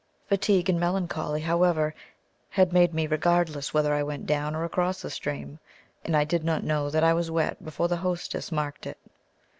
Fatigue 0.27 0.67
and 0.67 0.79
melancholy, 0.79 1.41
however, 1.41 1.93
had 2.49 2.73
made 2.73 2.91
me 2.91 3.05
regardless 3.05 3.71
whether 3.71 3.93
I 3.93 4.01
went 4.01 4.25
down 4.25 4.55
or 4.55 4.63
across 4.63 5.03
the 5.03 5.11
stream, 5.11 5.59
and 6.03 6.17
I 6.17 6.23
did 6.23 6.43
not 6.43 6.63
know 6.63 6.89
that 6.89 7.03
I 7.03 7.13
was 7.13 7.29
wet 7.29 7.63
before 7.63 7.87
the 7.87 7.97
hostess 7.97 8.51
marked 8.51 8.87
it. 8.87 8.97